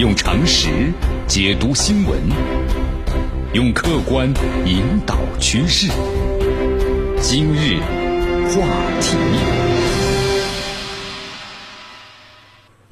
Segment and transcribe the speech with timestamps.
[0.00, 0.90] 用常识
[1.26, 2.18] 解读新闻，
[3.52, 4.32] 用客观
[4.64, 5.88] 引导趋势。
[7.20, 7.78] 今日
[8.48, 8.66] 话
[9.02, 9.18] 题，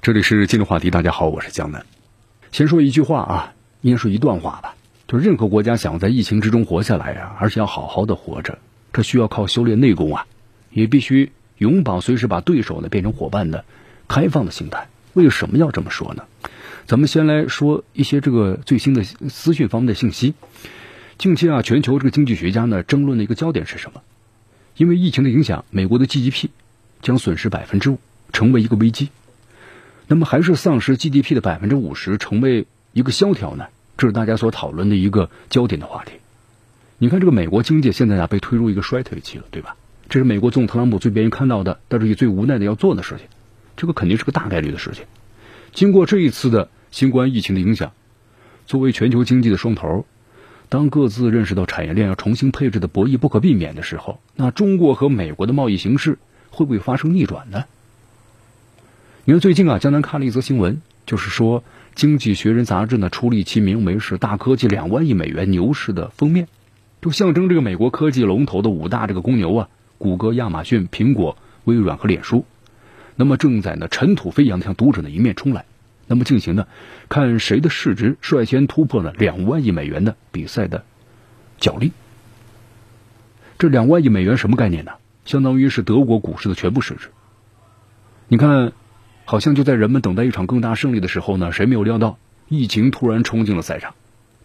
[0.02, 0.90] 这里是今日话题。
[0.90, 1.86] 大家好，我是江南。
[2.52, 4.74] 先说一句话啊，应该说一段话吧。
[5.06, 8.58] 就是任何国家想要在疫情之中活下来啊，而且要好好的活着，
[8.92, 10.26] 这需要靠修炼内功啊，
[10.70, 13.64] 也必须永葆随时把对手呢变成伙伴的
[14.08, 14.88] 开放的心态。
[15.14, 16.24] 为什么要这么说呢？
[16.88, 20.32] 咱们先来说一些这个最新的资讯方面的信息。
[21.18, 24.00] 近期啊，全球这个经济学家呢争论的一个焦点是什么？
[24.78, 26.48] 因为疫情的影响，美国的 GDP
[27.02, 27.98] 将损失百分之五，
[28.32, 29.10] 成为一个危机。
[30.06, 33.66] 那么还是丧失 GDP 的百分之五十，成为一个萧条呢？
[33.98, 36.12] 这是大家所讨论的一个焦点的话题。
[36.96, 39.76] 你看，这个美国经济现在啊被推入一个衰退期了，对吧？
[40.08, 43.26] 这是美国总统特朗普最不愿意看到的，但是也最无奈的要做的事情。
[43.76, 45.04] 这个肯定是个大概率的事情。
[45.74, 47.92] 经过这一次的新冠疫情的影响，
[48.66, 50.06] 作为全球经济的双头，
[50.68, 56.18] 当各自认识到产业链要重新配置的博弈不可避免的时候，那中国和美国的贸易形势
[56.50, 57.64] 会不会发生逆转呢？
[59.24, 61.60] 你看最近啊，江南看了一则新闻，就是说
[61.94, 66.48] 《经济学人》杂志呢出了一期名为是“大科技两万亿美元牛市”的封面，
[67.02, 69.68] 就象征这个美国科技龙头的五大这个公牛啊，
[69.98, 72.46] 谷歌、亚马逊、苹果、微软和脸书。
[73.16, 75.64] 那么正在呢尘土飞扬的向读者的一面冲来，
[76.08, 76.66] 那么进行呢
[77.08, 80.84] 看谁的市值率先突破了两万亿美元的比赛的
[81.60, 81.92] 角力。
[83.58, 84.92] 这两万亿美元什么概念呢？
[85.24, 87.10] 相当于是德国股市的全部市值。
[88.26, 88.72] 你看，
[89.24, 92.18] 好像就在人们等待一场更大胜利的时候呢，谁没有料到
[92.48, 93.94] 疫情突然冲进了赛场？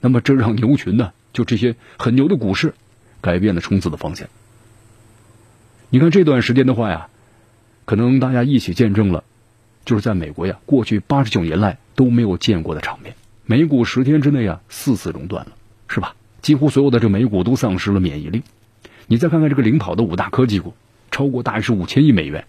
[0.01, 2.73] 那么这让牛群呢，就这些很牛的股市
[3.21, 4.27] 改变了冲刺的方向。
[5.89, 7.07] 你看这段时间的话呀。
[7.85, 9.25] 可能大家一起见证了，
[9.85, 13.15] 就是在美国呀，过去八十九年来都没有见过的场面。
[13.45, 15.51] 美股十天之内啊，四次熔断了，
[15.87, 16.15] 是吧？
[16.41, 18.43] 几乎所有的这美股都丧失了免疫力。
[19.07, 20.73] 你再看看这个领跑的五大科技股，
[21.11, 22.45] 超过大约是五千亿美元，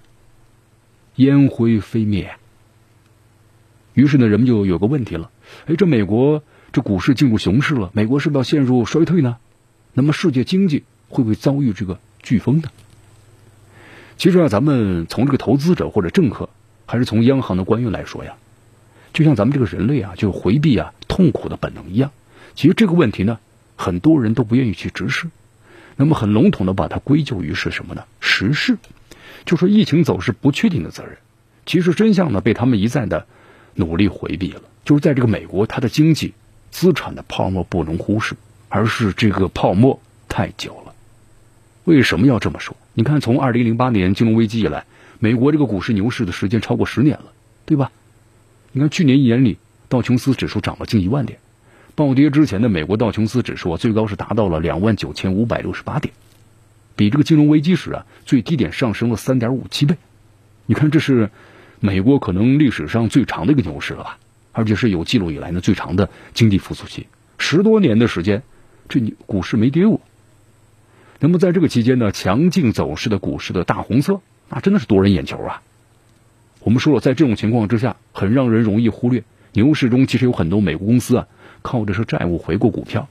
[1.16, 2.36] 烟灰飞灭。
[3.92, 5.30] 于是呢，人们就有个问题了：
[5.66, 6.42] 哎，这美国
[6.72, 9.36] 这股市进入熊市了，美国是不是要陷入衰退呢？
[9.92, 12.70] 那么世界经济会不会遭遇这个飓风呢？
[14.16, 16.48] 其实啊，咱们从这个投资者或者政客，
[16.86, 18.34] 还是从央行的官员来说呀，
[19.12, 22.10] 就像咱们这个人类啊，就回避啊痛苦的本能一样。
[22.54, 23.38] 其实这个问题呢，
[23.76, 25.28] 很多人都不愿意去直视。
[25.96, 28.04] 那么很笼统的把它归咎于是什么呢？
[28.20, 28.78] 时事，
[29.44, 31.16] 就说疫情走势不确定的责任。
[31.66, 33.26] 其实真相呢，被他们一再的
[33.74, 34.62] 努力回避了。
[34.84, 36.34] 就是在这个美国，它的经济
[36.70, 38.34] 资产的泡沫不容忽视，
[38.68, 40.92] 而是这个泡沫太久了。
[41.84, 42.76] 为什么要这么说？
[42.92, 44.84] 你看，从二零零八年金融危机以来，
[45.18, 47.32] 美国这个股市牛市的时间超过十年了，
[47.66, 47.92] 对吧？
[48.72, 49.58] 你看去年一年里，
[49.88, 51.38] 道琼斯指数涨了近一万点，
[51.94, 56.12] 暴跌之前的美国道琼斯指数啊，最高是达到了两万九千五百六十八点，
[56.96, 59.96] 比这个金融危机时啊最低点上升了三点五七倍。
[60.66, 61.30] 你看，这是
[61.80, 64.18] 美国可能历史上最长的一个牛市了吧？
[64.52, 67.06] 而且是有记录以来呢最长的经济复苏期，
[67.38, 68.42] 十多年的时间，
[68.88, 70.00] 这股市没跌过。
[71.20, 75.62] 那么在这个期间呢，强劲走势的股市的大红色，那真的是夺人眼球啊！
[76.60, 81.26] 我们说了，在这种情况之下，很让人容易忽略，牛市中其实有很多美国公司啊，
[81.62, 83.08] 靠着是债务回购股票，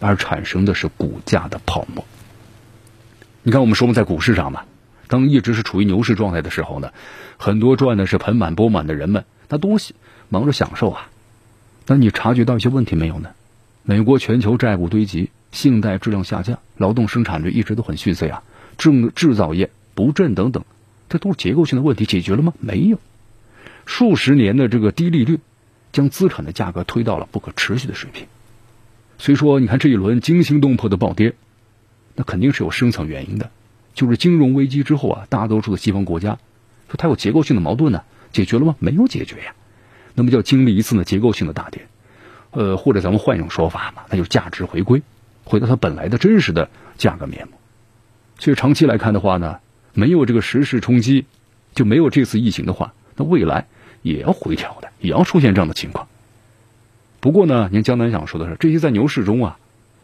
[0.00, 2.04] 而产生的是股价的泡沫。
[3.42, 4.64] 你看，我们说在股市上嘛，
[5.08, 6.92] 当一直是处于牛市状态的时候呢，
[7.36, 9.76] 很多赚的是盆满钵满的人们，那多
[10.28, 11.08] 忙着享受啊。
[11.86, 13.30] 那你察觉到一些问题没有呢？
[13.82, 15.30] 美国全球债务堆积。
[15.52, 18.42] 信贷质量下降，劳动生产率一直都很逊色呀，
[18.76, 20.64] 制制造业不振等等，
[21.08, 22.52] 这都是结构性的问题，解决了吗？
[22.58, 22.98] 没有，
[23.84, 25.40] 数十年的这个低利率，
[25.92, 28.26] 将资产的价格推到了不可持续的水平。
[29.18, 31.34] 所以说，你看这一轮惊心动魄的暴跌，
[32.14, 33.50] 那肯定是有深层原因的，
[33.94, 36.38] 就是金融危机之后啊，大多数的西方国家
[36.88, 38.02] 说它有结构性的矛盾呢，
[38.32, 38.76] 解决了吗？
[38.78, 39.54] 没有解决呀，
[40.14, 41.86] 那么就要经历一次呢结构性的大跌，
[42.50, 45.02] 呃，或者咱们换一种说法嘛，那就价值回归。
[45.44, 46.68] 回到它本来的真实的
[46.98, 47.54] 价格面目，
[48.38, 49.60] 所以长期来看的话呢，
[49.96, 51.24] 没有这个时势冲击，
[51.74, 53.66] 就没有这次疫情的话，那未来
[54.02, 56.06] 也要回调的，也要出现这样的情况。
[57.18, 59.58] 不过呢，您江南想说的是，这些在牛市中啊，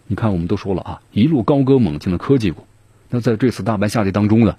[0.06, 2.66] 你看我们都说了啊，一路高歌猛进的科技股，
[3.10, 4.56] 那在这次大盘下跌当中呢，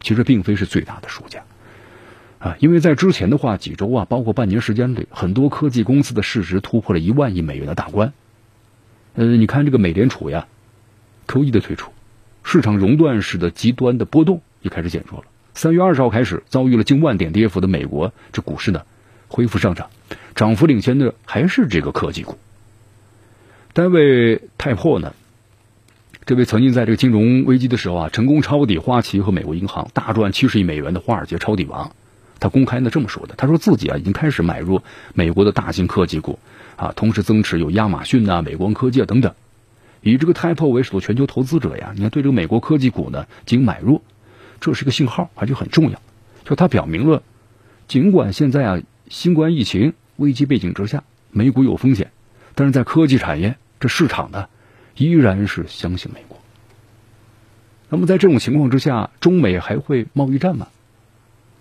[0.00, 1.42] 其实并非是最大的输家
[2.38, 8.12] 啊，因为在之前的话几周啊，包括半年时间里，很多科技公司的市值突破了一万亿美元的大关。
[9.14, 10.46] 呃，你看这个美联储呀
[11.26, 11.90] ，Q E 的退出，
[12.42, 15.26] 市场熔断式的极端的波动就开始减弱了。
[15.54, 18.82] 三月二十号开始遭遇了近万点跌幅的美国这股市呢，
[19.28, 19.90] 恢复上涨，
[20.34, 22.36] 涨幅领先的还是这个科技股。
[23.72, 25.14] 单位泰珀呢？
[26.26, 31.92] 这位曾经在这个金融危机的时候啊，成功抄底花旗和美国银行，大赚七十亿美元的华尔街抄底王，
[32.40, 34.80] 他公开呢这么说的：他说自己啊已经开始买入
[35.12, 36.38] 美国的大型科技股
[36.76, 39.34] 啊，同时增持有亚马逊呐、美光科技啊等等。
[40.00, 44.00] 以这个泰珀为首的全球投资者呀，你看对这个美国科技股呢进行买入，
[44.64, 46.00] 这是个信号，而且很重要。
[46.46, 47.22] 就它表明了，
[47.86, 48.80] 尽管现在啊
[49.10, 52.12] 新冠疫情危机背景之下，美股有风险，
[52.54, 53.56] 但是在科技产业。
[53.78, 54.48] 这市场呢，
[54.96, 56.38] 依然是相信美国。
[57.90, 60.68] 那么在这种情况之下，中美还会贸易战吗？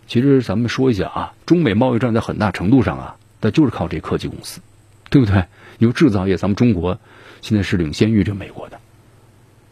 [0.08, 4.62] 其实咱们说一下啊，中美贸易战在很大程度上啊，那就是靠这科技公司，
[5.10, 5.44] 对不对？
[5.80, 6.98] 因为制造业，咱们中国
[7.42, 8.80] 现在是领先于这美国的。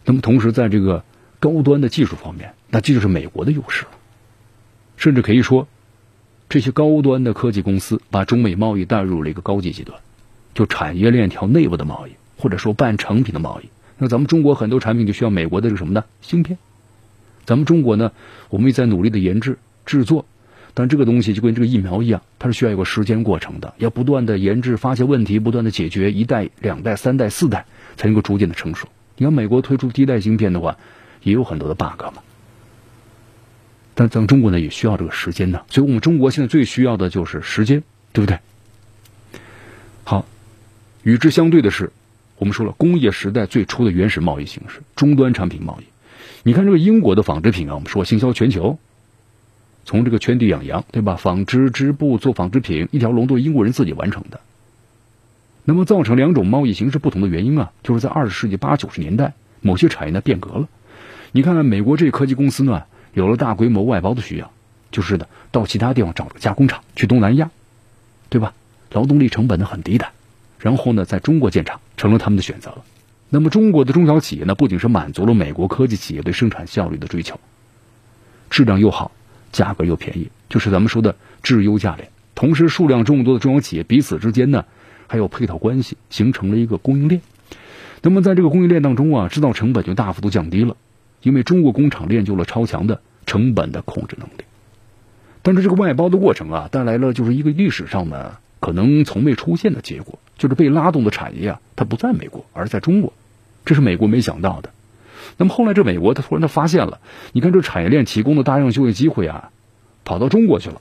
[0.03, 1.05] 那么同时，在这个
[1.41, 3.91] 高端的技术方面，那这就是美国的优势了。
[4.95, 5.67] 甚至可以说，
[6.47, 9.99] 这些高端的科技公司把中美贸易带入了一个高级阶段，
[10.53, 12.11] 就产业链条内部的贸易。
[12.37, 16.05] 或者说半成品的贸易，那咱们中国很多产品就需要美国的这个什么呢？
[16.21, 16.57] 芯片。
[17.45, 18.13] 咱们中国呢，
[18.49, 20.25] 我们也在努力的研制制作，
[20.73, 28.87] 但这个东西就跟这个疫苗一样，它是需要一个时间过程的，要不断的研制、发现问题，不断的解决，一代、两代、三代、四代才能够逐渐的成熟。
[29.17, 30.79] 你看美国推出第一代芯片的话，
[31.23, 32.23] 也有很多的 bug 嘛。
[33.93, 37.83] 但咱中国呢，也需要这个时间呢，所以我们中国现在最需要的就是时间，
[38.13, 38.39] 对不对？
[40.03, 40.25] 好，
[41.03, 41.91] 与之相对的是。
[42.37, 45.83] 我们说了，工业时代最初的原始贸易形式，终端产品贸易。
[46.41, 48.79] 你看这个英国的纺织品啊，我们说行销全球，
[49.85, 51.17] 从这个圈地养羊，对吧？
[51.17, 54.39] 纺织织布做纺织品，一条龙都是英国人自己完成的。
[55.65, 60.67] 那么造成两种贸易形式不同的原因啊，就是在二十世纪八九十年代，某些产业呢变革了。
[61.33, 62.83] 你看看美国这科技公司呢，
[63.13, 64.51] 有了大规模外包的需要，
[64.91, 67.49] 就是的，到其他地方找个加工厂，去东南亚，
[68.29, 68.53] 对吧？
[68.91, 70.07] 劳动力成本呢很低的。
[70.59, 72.83] 然后呢，在中国建厂成了他们的选择了。
[73.29, 77.39] 那么，中国的中小企业呢，不仅是满足了美国科技企业对生产效率的追求，
[78.49, 79.11] 质量又好，
[79.53, 82.09] 价格又便宜，就是咱们说的质优价廉。
[82.35, 84.65] 同时，数量众多的中小企业彼此之间呢，
[85.07, 87.21] 还有配套关系，形成了一个供应链。
[88.01, 90.75] 那么，在这个供应链当中啊，制造成本就大幅度降低了，
[91.21, 94.43] 因为中国工厂练就了超强的成本的控制能力。
[95.41, 98.37] 但是，这个外包的过程啊，带来了就是一个历史上呢。
[98.59, 103.11] 可能从未出现的结果，就是被拉动的产业啊，它不在美国，而在中国，
[103.65, 104.69] 这是美国没想到的。
[105.37, 106.99] 那么后来这美国他突然他发现了，
[107.31, 109.49] 你看这产业链提供的大量就业机会啊，
[110.05, 110.79] 跑到中国去了。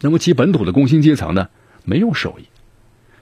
[0.00, 1.50] 那么其本土的工薪阶层呢，
[1.84, 2.44] 没有受益。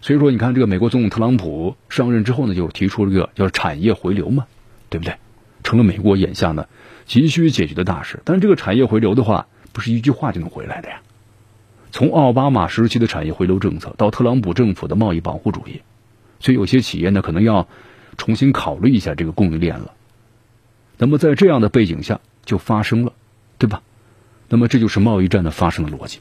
[0.01, 4.47] 所以说，你看这个美国总统特朗普上任之后呢，就提出这个叫产业回流嘛，
[4.89, 5.17] 对不对？
[5.62, 6.67] 成了美国眼下呢
[7.07, 8.21] 急需解决的大事。
[8.25, 11.01] 但是这个产业回流的话，不是一句话就能回来的呀。
[11.93, 15.83] 从奥巴马时期的产业回流政策到特朗普政府的贸易保护主义，
[16.39, 17.67] 所以有些企业呢可能要
[18.17, 19.93] 重新考虑一下这个供应链了。
[20.99, 23.12] 那么在这样的背景下就发生了，
[23.59, 23.83] 对吧？
[24.49, 26.21] 那么这就是贸易战的发生的逻辑。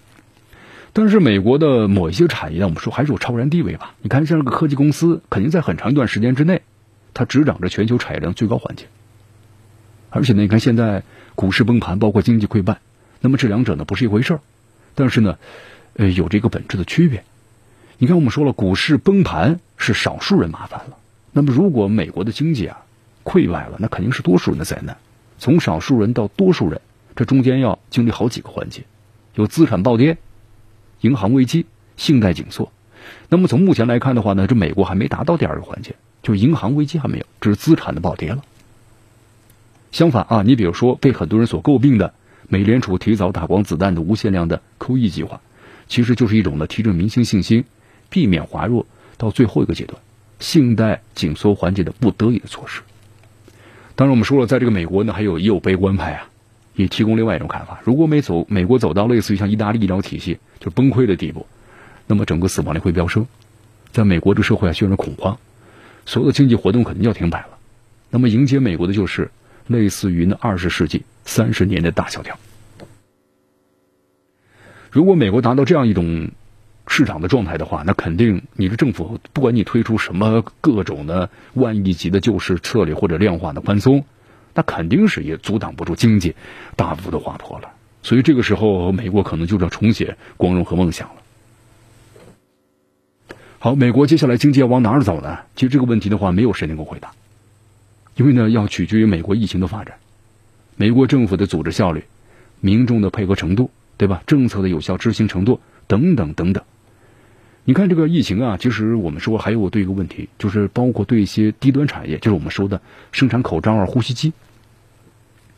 [0.91, 3.93] 但是美国的某一些产业，我们说还是有超然地位吧？
[4.01, 6.63] 你看像这个科技公司，肯定在很长一段时间之内，
[7.13, 8.85] 它执掌着全球产业链最高环节。
[10.09, 11.03] 而且呢，你看现在
[11.35, 12.79] 股市崩盘，包括经济溃败，
[13.21, 14.39] 那么这两者呢不是一回事儿。
[14.95, 15.37] 但是呢，
[15.93, 17.23] 呃，有这个本质的区别。
[17.97, 20.97] 你看，我们说了，股市崩盘是少数人麻烦了。
[21.31, 22.85] 那么，如果美国的经济啊
[23.23, 24.97] 溃败了，那肯定是多数人的灾难。
[25.37, 26.81] 从少数人到多数人，
[27.15, 28.83] 这中间要经历好几个环节：
[29.35, 30.17] 有资产暴跌、
[31.01, 31.65] 银行危机、
[31.97, 32.71] 信贷紧缩。
[33.29, 38.43] 那么从目前来看的话呢，这美国还没达到第二个环节，就银行危机还没有，只是资产的暴跌了。
[39.91, 42.13] 相反啊，你比如说被很多人所诟病的。
[42.51, 45.39] 美联储提早打光子弹的无限量的 QE 计划，
[45.87, 47.63] 其实就是一种呢提振民心信心、
[48.09, 50.01] 避免滑落到最后一个阶段、
[50.39, 52.81] 信贷紧缩环节的不得已的措施。
[53.95, 56.29] 当然，我们说了，在这个美国呢，还有也有悲观派啊，
[56.73, 61.45] 也提供另外一种看法：如果美走美国走到类似于像意大利医疗体系就崩溃的地步，
[62.07, 63.27] 那么整个死亡率会飙升，
[63.91, 65.37] 在美国这社会啊，陷入恐慌，
[66.07, 67.59] 所有的经济活动肯定要停摆了。
[68.09, 69.29] 那么迎接美国的就是
[69.69, 71.05] 类似于那二十世纪。
[71.25, 72.39] 三十年的大萧条。
[74.89, 76.31] 如果美国达到这样一种
[76.87, 84.05] 市场的状态的话，那肯定你的政府不管你推出什么各种的万亿级的救市策略或者量化的宽松，
[84.55, 86.35] 那肯定是也阻挡不住经济
[86.75, 87.69] 大幅的滑坡了。
[88.01, 91.15] 所以这个时候，美国可能就要重写光荣和梦想了。
[93.59, 95.41] 好，美国接下来经济要往哪儿走呢？
[95.55, 97.11] 其实这个问题的话，没有谁能够回答，
[98.19, 99.95] 因为呢，要取决于美国疫情的发展。
[100.75, 102.03] 美国政府的组织效率、
[102.59, 104.21] 民众的配合程度、对吧？
[104.27, 106.61] 政策的有效执行程度等等等等。
[107.63, 112.81] 你看这个疫情啊，其实我们说还有对一个问题，就是包括对一些低端产业，就是我们说的
[113.13, 114.33] 生产口罩啊、呼吸机，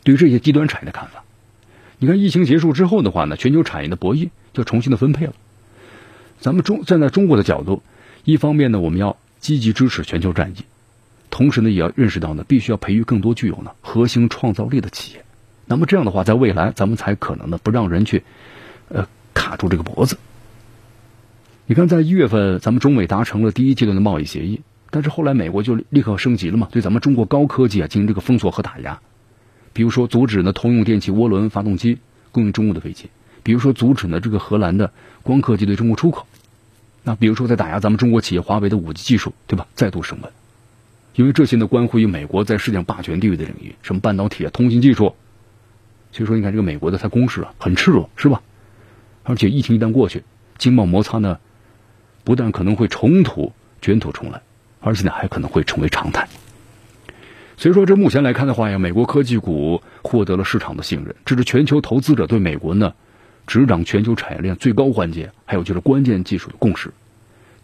[0.04, 1.24] 对于这些低端产业的看法。
[1.98, 5.32] 你看疫情结束之后的话呢，全球产业的博弈就重新的分配了。
[6.38, 7.82] 咱们中站在中国的角度，
[8.22, 10.64] 一方面呢，我们要积极支持全球战役，
[11.32, 15.24] 同时呢，也要认识到呢，必须要培育更多具有呢核心创造力的企业。
[15.64, 18.22] 那么这样的话，在未来咱们才可能呢不让人去，
[18.90, 20.18] 呃，卡住这个脖子。
[21.64, 24.60] 你看，在一月份，咱们中美达成了第一阶段的贸易协议，
[24.90, 29.00] 但是后来美国就立刻升级了嘛，对咱们中国高科技啊进行这个封锁和打压，
[29.72, 31.98] 比如说阻止呢通用电气涡轮发动机
[32.30, 33.08] 供应中国的飞机，
[33.42, 36.26] 比如说阻止呢这个荷兰的光刻机对中国出口，
[37.04, 39.66] 那比如说在打压咱们中国企业华为的五 G 技术，对吧？
[39.74, 40.30] 再度升温，
[41.14, 45.14] 因为这些呢关乎于美国在世界上霸权地位的领域，什么半导体啊、通信技术，
[46.12, 48.42] 所以说你看这个美国的它攻势啊很赤裸，是吧？
[49.22, 50.24] 而且疫情一旦过去，
[50.58, 51.38] 经贸摩擦呢。
[52.24, 54.40] 不但可能会重土卷土重来，
[54.80, 56.28] 而且呢还可能会成为常态。
[57.56, 62.94] 所以说，这目前来看的话呀，美国科技股获得了市场的信任，这是全球投资者对美国呢
[63.48, 66.92] 执掌全球产业链最高环节，还有就是关键技术的共识。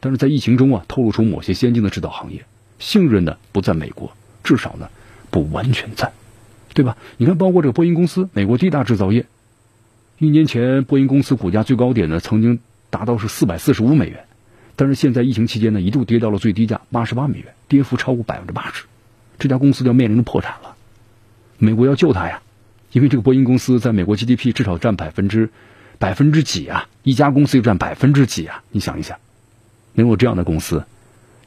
[0.01, 2.45] 但是在疫情中啊，透露出某些先进的制造行业
[2.79, 4.13] 信任呢不在美国，
[4.45, 4.89] 至少呢
[5.31, 6.13] 不完全在，
[6.75, 6.97] 对吧？
[7.17, 9.27] 你看，包括这个波音公司，美国第一大制造业，
[10.19, 14.25] 一年前波音公司股价最高点呢曾经达到是四百四十五美元。
[14.77, 18.85] 但是现在疫情期间呢，一度跌到了最低价八十八美元，跌幅超过百分之八十，
[19.41, 20.77] 这家公司就要面临着破产了。
[21.59, 22.43] 美国要救它呀，
[22.93, 25.51] 因为这个波音公司在美国 GDP 至少占百分之
[25.99, 26.87] 百分之几啊？
[27.03, 28.63] 一家公司就占百分之几啊？
[28.71, 29.19] 你想一想，
[29.95, 30.85] 能有这样的公司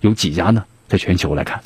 [0.01, 0.65] 有几家呢？
[0.91, 1.61] 在全球来看，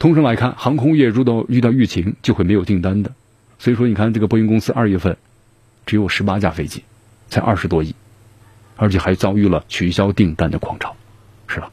[0.00, 3.12] 通常来看，航空业如果遇到疫情就会没有订单的，
[3.60, 5.16] 所以说你看这个波音公司二月份
[5.86, 6.82] 只有十八架飞机，
[7.28, 7.94] 才二十多亿。
[8.74, 10.96] 而且还遭遇了取消订单的狂潮，
[11.46, 11.70] 是吧？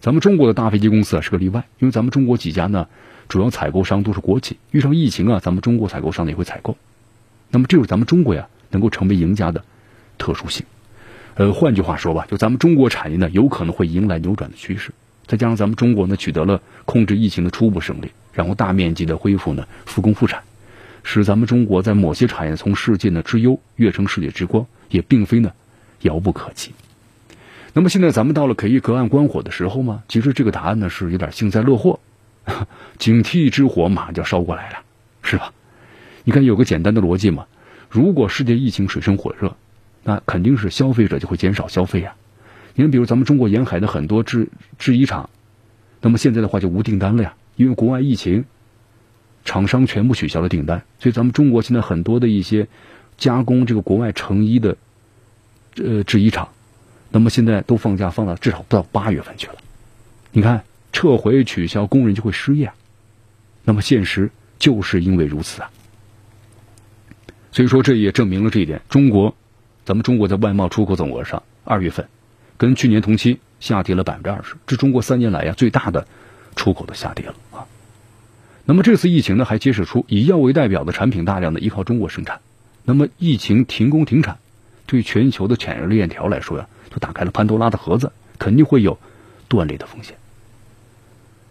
[0.00, 2.88] 咱们中国的大飞机公司啊是个例外，因为咱们中国几家呢，
[3.28, 6.78] 主要采购商都是国企，遇上疫情啊，咱们中国采购商呢也会采购。
[7.50, 9.64] 那么这是咱们中国呀能够成为赢家的
[10.16, 10.64] 特殊性。
[11.36, 14.90] 呃，换句话说吧，就咱们中国产业呢有可能会迎来扭转的趋势，
[15.26, 20.42] 再加上咱们中国呢取得了控制疫情的初步胜利，然后大面积的恢复呢复工复产，
[21.02, 25.52] 使咱们中国在某些产业从世界呢之优跃升世界之光，也并非呢。
[26.02, 26.72] 遥不可及。
[27.72, 30.02] 那么现在咱们到了可以隔岸观火的时候吗？
[30.08, 31.98] 其实这个答案呢是有点幸灾乐祸，
[32.98, 34.76] 警惕之火马上就要烧过来了，
[35.22, 35.52] 是吧？
[36.22, 37.46] 你看有个简单的逻辑嘛，
[37.90, 39.56] 如果世界疫情水深火热，
[40.06, 42.14] 那肯定是消费者就会减少消费呀。
[42.76, 44.48] 你看，比如咱们中国沿海的很多制
[44.78, 45.28] 制衣厂，
[46.00, 48.44] 那么现在的话就无订单了呀，因为国外疫情，
[49.44, 52.68] 厂商全部取消了订单，所以咱们中国现在很多的一些
[53.18, 54.76] 加工这个国外成衣的。
[55.78, 56.48] 呃，制衣厂，
[57.10, 59.56] 那么现在都放假放到至少到八月份去了。
[60.32, 62.72] 你看，撤回取消，工人就会失业。
[63.62, 65.70] 那么现实就是因为如此啊。
[67.52, 68.80] 所以说，这也证明了这一点。
[68.88, 69.36] 中国，
[69.86, 72.08] 咱们中国在外贸出口总额上，二月份
[72.58, 76.06] 跟去年同期下跌了百分之二十，这中国三年来呀最大的
[76.56, 77.66] 出口的下跌了啊。
[78.64, 82.40] 那么这次疫情呢，还揭示出以药为代表的产品大量的依靠中国生产。
[82.84, 84.38] 那么疫情停工停产。
[84.88, 89.00] 对全球的产业链条来说呀，就打开了潘多拉的盒子，肯定会有
[89.48, 90.16] 断裂的风险。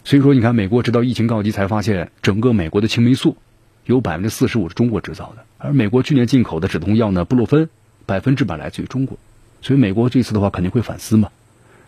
[0.05, 3.35] 所以说，你看，美国直到疫情告急才发现，整个美国的青霉素
[3.83, 7.69] 有百分之四十五是中国制造的，而美国去年进口的止痛药呢，布洛芬
[8.05, 9.17] 百分之百来自于中国。
[9.61, 11.29] 所以，美国这次的话肯定会反思嘛。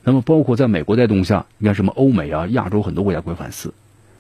[0.04, 3.74] 那么，包括在美国带动下，你看什么欧美啊、亚洲很多国家会反思，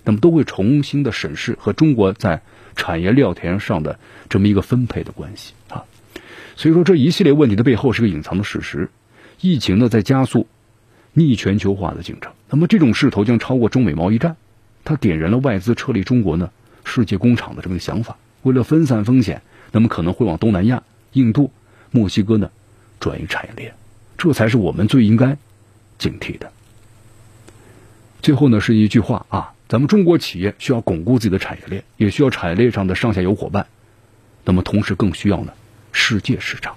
[0.03, 2.41] 那么都会重新的审视和中国在
[2.75, 3.97] 产业料田上的
[4.29, 5.85] 这么一个分配的关系啊。
[6.55, 8.89] 所以说，这一系列问题的背后是个隐藏的事实。
[9.39, 10.47] 疫情呢，在加速
[11.13, 12.33] 逆全球化的进程。
[12.49, 14.35] 那么，这种势头将超过中美贸易战。
[14.83, 16.49] 它点燃了外资撤离中国呢
[16.85, 18.17] 世界工厂的这么一个想法。
[18.43, 21.51] 为了分散风险，那么可能会往东南亚、印度、
[21.97, 22.51] 墨西哥呢
[22.99, 23.73] 转移产业链。
[24.17, 25.37] 这才是我们最应该
[25.97, 26.51] 警惕的。
[28.21, 33.67] 最后呢，是一句话啊：咱们中国企业需要巩固自己的产业链，也需要产业链上的上下游伙伴。
[34.43, 35.53] 那么，同时更需要呢。
[35.91, 36.75] 世界市场，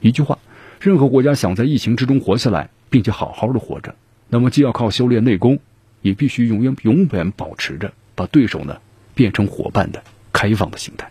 [0.00, 0.38] 一句话，
[0.80, 3.94] 任何国家想在疫情之中活下来，并且好好的活着，
[4.28, 5.58] 那么既要靠修炼内功，
[6.02, 8.80] 也必须永远永远保持着把对手呢
[9.14, 11.10] 变成伙伴的开放的心态。